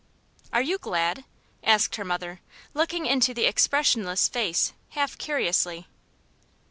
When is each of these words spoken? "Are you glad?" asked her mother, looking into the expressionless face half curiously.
"Are 0.51 0.63
you 0.63 0.79
glad?" 0.79 1.25
asked 1.63 1.95
her 1.97 2.03
mother, 2.03 2.41
looking 2.73 3.05
into 3.05 3.35
the 3.35 3.45
expressionless 3.45 4.27
face 4.27 4.73
half 4.89 5.15
curiously. 5.19 5.85